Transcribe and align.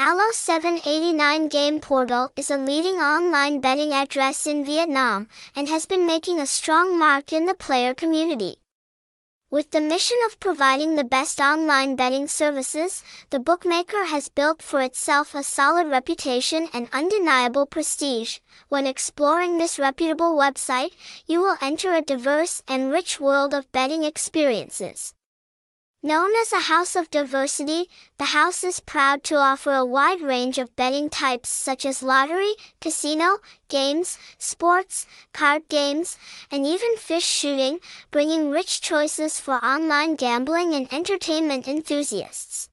Alo 0.00 0.30
789 0.30 1.48
Game 1.48 1.80
Portal 1.80 2.30
is 2.36 2.52
a 2.52 2.56
leading 2.56 3.00
online 3.00 3.58
betting 3.58 3.92
address 3.92 4.46
in 4.46 4.64
Vietnam 4.64 5.26
and 5.56 5.68
has 5.68 5.86
been 5.86 6.06
making 6.06 6.38
a 6.38 6.46
strong 6.46 6.96
mark 6.96 7.32
in 7.32 7.46
the 7.46 7.54
player 7.54 7.94
community. 7.94 8.58
With 9.50 9.72
the 9.72 9.80
mission 9.80 10.16
of 10.24 10.38
providing 10.38 10.94
the 10.94 11.02
best 11.02 11.40
online 11.40 11.96
betting 11.96 12.28
services, 12.28 13.02
the 13.30 13.40
bookmaker 13.40 14.04
has 14.04 14.28
built 14.28 14.62
for 14.62 14.80
itself 14.82 15.34
a 15.34 15.42
solid 15.42 15.88
reputation 15.88 16.68
and 16.72 16.88
undeniable 16.92 17.66
prestige. 17.66 18.38
When 18.68 18.86
exploring 18.86 19.58
this 19.58 19.80
reputable 19.80 20.36
website, 20.36 20.92
you 21.26 21.40
will 21.40 21.56
enter 21.60 21.92
a 21.92 22.02
diverse 22.02 22.62
and 22.68 22.92
rich 22.92 23.18
world 23.18 23.52
of 23.52 23.72
betting 23.72 24.04
experiences. 24.04 25.12
Known 26.00 26.30
as 26.36 26.52
a 26.52 26.70
house 26.70 26.94
of 26.94 27.10
diversity, 27.10 27.90
the 28.18 28.26
house 28.26 28.62
is 28.62 28.78
proud 28.78 29.24
to 29.24 29.34
offer 29.34 29.72
a 29.72 29.84
wide 29.84 30.20
range 30.20 30.56
of 30.56 30.76
betting 30.76 31.10
types 31.10 31.48
such 31.48 31.84
as 31.84 32.04
lottery, 32.04 32.54
casino, 32.80 33.38
games, 33.68 34.16
sports, 34.38 35.08
card 35.32 35.62
games, 35.68 36.16
and 36.52 36.64
even 36.64 36.96
fish 36.98 37.26
shooting, 37.26 37.80
bringing 38.12 38.48
rich 38.48 38.80
choices 38.80 39.40
for 39.40 39.54
online 39.54 40.14
gambling 40.14 40.72
and 40.72 40.86
entertainment 40.92 41.66
enthusiasts. 41.66 42.68